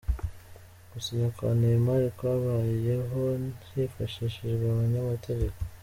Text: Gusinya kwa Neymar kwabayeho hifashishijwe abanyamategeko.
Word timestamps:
Gusinya 0.91 1.27
kwa 1.35 1.49
Neymar 1.59 2.03
kwabayeho 2.17 3.21
hifashishijwe 3.71 4.65
abanyamategeko. 4.73 5.57